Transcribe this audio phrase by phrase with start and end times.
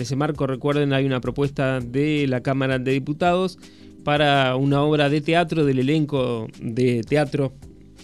[0.00, 3.58] En ese marco, recuerden, hay una propuesta de la Cámara de Diputados
[4.02, 7.52] para una obra de teatro del elenco de teatro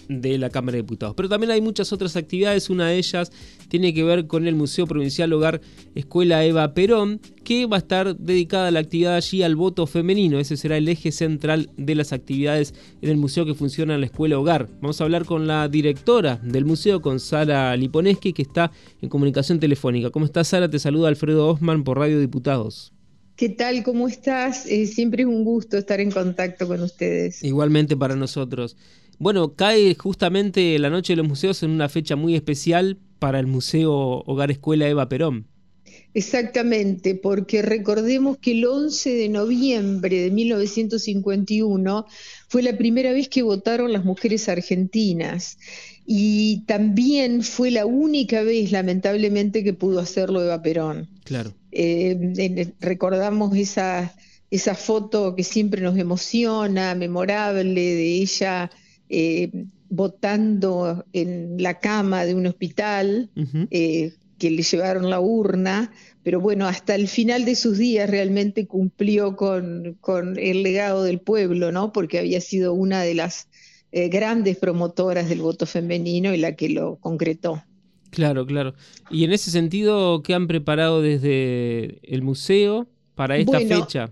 [0.07, 1.15] de la Cámara de Diputados.
[1.15, 3.31] Pero también hay muchas otras actividades, una de ellas
[3.67, 5.59] tiene que ver con el Museo Provincial Hogar
[5.95, 10.37] Escuela Eva Perón, que va a estar dedicada la actividad allí al voto femenino.
[10.37, 14.07] Ese será el eje central de las actividades en el museo que funciona en la
[14.07, 14.67] Escuela Hogar.
[14.81, 19.61] Vamos a hablar con la directora del museo, con Sara Liponeski, que está en comunicación
[19.61, 20.09] telefónica.
[20.09, 20.69] ¿Cómo estás, Sara?
[20.69, 22.91] Te saluda Alfredo Osman por Radio Diputados.
[23.37, 23.81] ¿Qué tal?
[23.81, 24.65] ¿Cómo estás?
[24.65, 27.45] Eh, siempre es un gusto estar en contacto con ustedes.
[27.45, 28.75] Igualmente para nosotros.
[29.19, 33.47] Bueno, cae justamente la Noche de los Museos en una fecha muy especial para el
[33.47, 33.93] Museo
[34.25, 35.47] Hogar Escuela Eva Perón.
[36.13, 42.05] Exactamente, porque recordemos que el 11 de noviembre de 1951
[42.47, 45.57] fue la primera vez que votaron las mujeres argentinas
[46.05, 51.09] y también fue la única vez, lamentablemente, que pudo hacerlo Eva Perón.
[51.25, 51.53] Claro.
[51.71, 54.15] Eh, recordamos esa,
[54.49, 58.71] esa foto que siempre nos emociona, memorable, de ella
[59.09, 59.51] eh,
[59.89, 63.29] votando en la cama de un hospital,
[63.71, 65.91] eh, que le llevaron la urna,
[66.23, 69.97] pero bueno, hasta el final de sus días realmente cumplió con,
[70.37, 71.93] el legado del pueblo, ¿no?
[71.93, 73.47] Porque había sido una de las
[73.91, 77.63] eh, grandes promotoras del voto femenino y la que lo concretó.
[78.09, 78.73] Claro, claro.
[79.09, 84.11] Y en ese sentido, ¿qué han preparado desde el museo para esta fecha?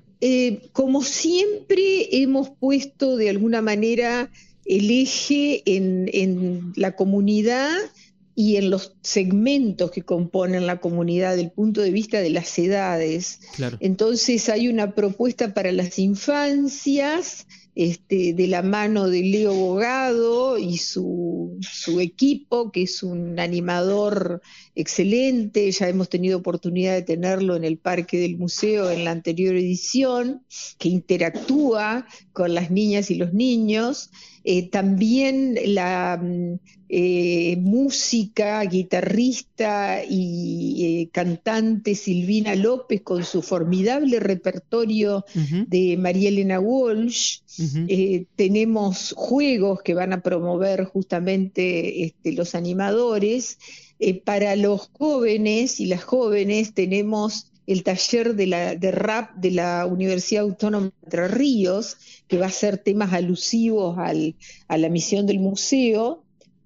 [0.72, 4.32] como siempre, hemos puesto de alguna manera
[4.66, 7.72] el eje en, la comunidad
[8.36, 12.60] y en los segmentos que componen la comunidad desde el punto de vista de las
[12.60, 13.40] edades.
[13.80, 20.78] Entonces hay una propuesta para las infancias, este, de la mano de Leo Bogado y
[20.78, 24.42] su, su, equipo, que es un animador
[24.76, 29.56] excelente, ya hemos tenido oportunidad de tenerlo en el Parque del Museo en la anterior
[29.56, 30.44] edición,
[30.78, 34.10] que interactúa con las niñas y los niños.
[34.48, 44.20] Eh, también la mm, eh, música, guitarrista y eh, cantante Silvina López con su formidable
[44.20, 47.40] repertorio de María Elena Walsh.
[48.36, 53.58] Tenemos juegos que van a promover justamente este, los animadores.
[54.24, 59.86] para los jóvenes y las jóvenes tenemos el taller de, la, de rap de la
[59.86, 64.36] Universidad Autónoma de Entre Ríos, que va a ser temas alusivos al,
[64.68, 66.24] a la misión del museo.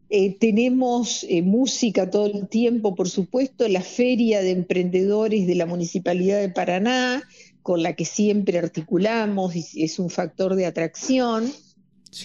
[0.09, 5.67] Eh, tenemos eh, música todo el tiempo, por supuesto, la Feria de Emprendedores de la
[5.67, 7.23] Municipalidad de Paraná,
[7.61, 11.51] con la que siempre articulamos y es un factor de atracción.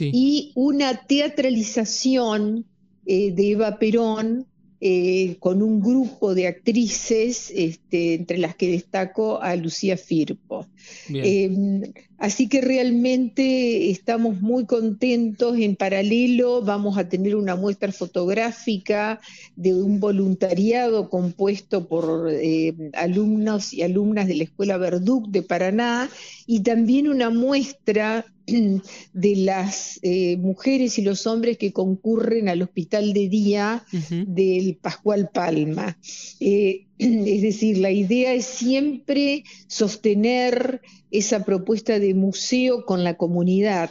[0.01, 2.65] Y una teatralización
[3.05, 4.47] eh, de Eva Perón
[4.81, 10.67] eh, con un grupo de actrices, este, entre las que destaco a Lucía Firpo.
[11.09, 11.83] Em,
[12.25, 15.59] así que realmente estamos muy contentos.
[15.59, 19.21] En paralelo vamos a tener una muestra fotográfica
[19.57, 26.09] de un voluntariado compuesto por eh, alumnos y alumnas de la Escuela Verduc de Paraná
[26.47, 33.13] y también una muestra de las eh, mujeres y los hombres que concurren al hospital
[33.13, 35.99] de día del Pascual Palma.
[36.41, 43.91] Eh, es decir, la idea es siempre sostener esa propuesta de museo con la comunidad,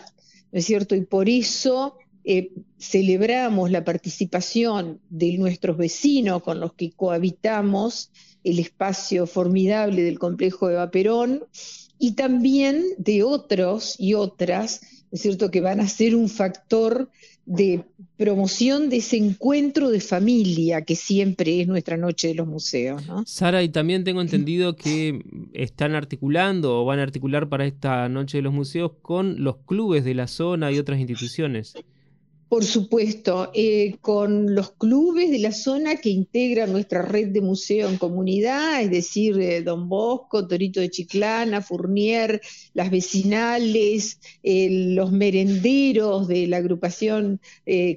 [0.51, 0.95] ¿no es cierto?
[0.95, 8.11] Y por eso eh, celebramos la participación de nuestros vecinos con los que cohabitamos
[8.43, 11.45] el espacio formidable del complejo de Vaperón
[11.99, 14.81] y también de otros y otras,
[15.11, 17.09] es cierto?, que van a ser un factor
[17.45, 17.83] de
[18.17, 23.05] promoción de ese encuentro de familia que siempre es nuestra noche de los museos.
[23.05, 23.23] ¿no?
[23.25, 25.21] Sara, y también tengo entendido que
[25.53, 30.05] están articulando o van a articular para esta noche de los museos con los clubes
[30.05, 31.73] de la zona y otras instituciones.
[32.53, 37.89] Por supuesto, eh, con los clubes de la zona que integran nuestra red de museo
[37.89, 42.39] en comunidad, es decir, eh, Don Bosco, Torito de Chiclana, Fournier,
[42.75, 47.41] las vecinales, eh, los merenderos de la agrupación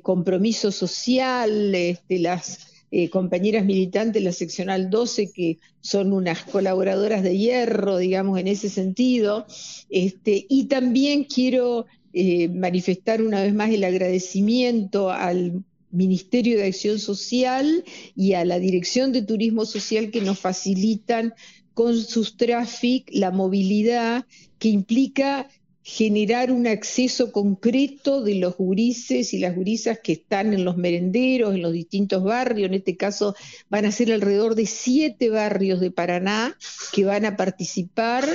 [0.02, 7.36] Compromiso Social, este, las compañeras militantes de la seccional 12, que son unas colaboradoras de
[7.36, 9.44] hierro, digamos, en ese sentido.
[9.90, 11.84] Este, y también quiero
[12.18, 17.84] eh, manifestar una vez más el agradecimiento al Ministerio de Acción Social
[18.14, 21.34] y a la Dirección de Turismo Social que nos facilitan
[21.74, 24.24] con sus tráficos la movilidad
[24.58, 25.50] que implica
[25.82, 31.54] generar un acceso concreto de los gurises y las gurisas que están en los merenderos,
[31.54, 32.68] en los distintos barrios.
[32.68, 33.34] En este caso
[33.68, 36.56] van a ser alrededor de siete barrios de Paraná
[36.94, 38.26] que van a participar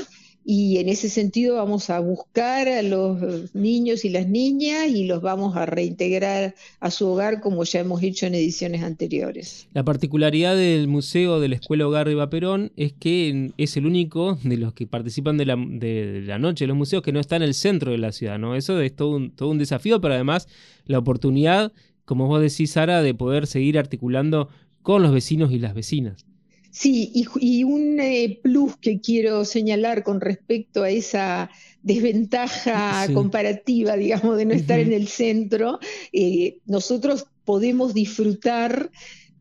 [0.43, 5.21] y en ese sentido vamos a buscar a los niños y las niñas y los
[5.21, 9.67] vamos a reintegrar a su hogar como ya hemos hecho en ediciones anteriores.
[9.73, 14.39] La particularidad del Museo de la Escuela Hogar de Vaperón es que es el único
[14.43, 17.35] de los que participan de la, de la noche de los museos que no está
[17.35, 18.55] en el centro de la ciudad, ¿no?
[18.55, 20.47] Eso es todo un, todo un desafío, pero además
[20.85, 21.71] la oportunidad,
[22.05, 24.49] como vos decís, Sara, de poder seguir articulando
[24.81, 26.25] con los vecinos y las vecinas.
[26.71, 31.49] Sí, y, un eh, plus que quiero señalar con respecto a esa
[31.83, 35.79] desventaja comparativa, digamos, de no estar en el centro,
[36.13, 38.89] eh, nosotros podemos disfrutar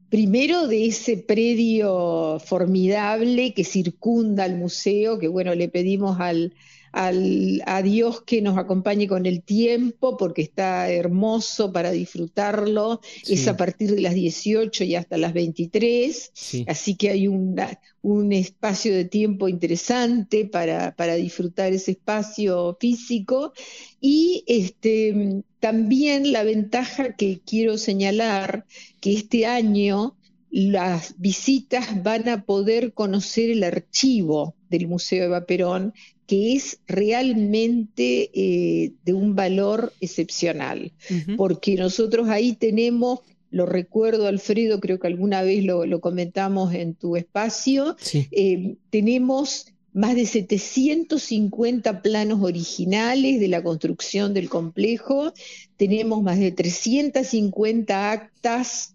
[0.09, 6.53] primero de ese predio formidable que circunda al museo, que bueno, le pedimos al,
[6.93, 13.01] al, a Dios que nos acompañe con el tiempo, porque está hermoso para disfrutarlo.
[13.29, 18.95] Es a partir de las 18 y hasta las 23, así que hay un espacio
[18.95, 23.53] de tiempo interesante para, para, disfrutar ese espacio físico.
[24.01, 28.67] Y este, también la ventaja que quiero señalar,
[29.01, 30.17] que este año
[30.51, 35.95] las visitas van a poder conocer el archivo del Museo Eva Perón,
[36.31, 40.93] que es realmente eh, de un valor excepcional,
[41.37, 43.19] porque nosotros ahí tenemos,
[43.51, 50.15] lo recuerdo Alfredo, creo que alguna vez lo, comentamos en tu espacio, eh, tenemos más
[50.15, 55.33] de 750 planos originales de la construcción del complejo,
[55.77, 58.95] tenemos más de 350 actas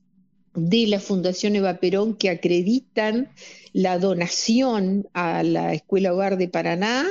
[0.56, 3.30] de la Fundación Eva Perón que acreditan
[3.74, 7.06] la donación a la Escuela Hogar de Paraná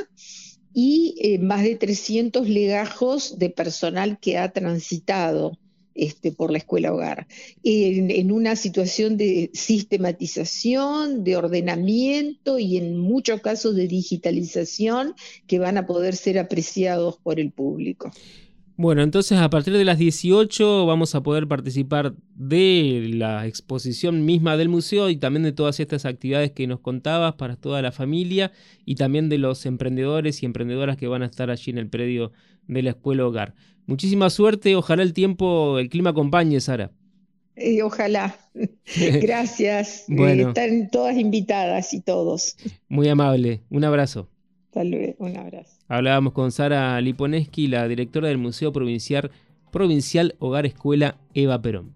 [0.72, 5.58] y eh, más de 300 legajos de personal que ha transitado
[5.94, 7.28] este, por la Escuela Hogar,
[7.62, 15.14] en, en, una situación de sistematización, de ordenamiento y en muchos casos de digitalización
[15.46, 18.10] que van a poder ser apreciados por el público.
[18.76, 24.56] Bueno, entonces a partir de las 18 vamos a poder participar de la exposición misma
[24.56, 28.50] del museo y también de todas estas actividades que nos contabas para toda la familia
[28.84, 32.32] y también de los emprendedores y emprendedoras que van a estar allí en el predio
[32.66, 33.54] de la Escuela Hogar.
[33.86, 36.90] Muchísima suerte, ojalá el tiempo, el clima acompañe, Sara.
[37.54, 38.36] Eh, ojalá.
[39.22, 40.08] Gracias.
[40.08, 42.56] Eh, están todas invitadas y todos.
[42.88, 43.62] Muy amable.
[43.70, 44.28] Un abrazo.
[44.74, 45.76] Hasta Un abrazo.
[45.88, 49.30] Hablábamos con Sara Liponeski, la directora del Museo Provincial,
[49.70, 51.94] Provincial Hogar Escuela Eva Perón.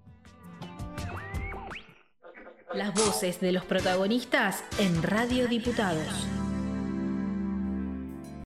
[2.75, 6.29] Las voces de los protagonistas en Radio Diputados.